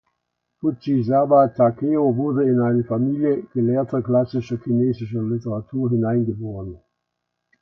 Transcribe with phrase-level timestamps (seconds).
[0.59, 6.79] Fujisawa Takeo wurde in eine Familie Gelehrter klassischer chinesischer Literatur hineingeboren.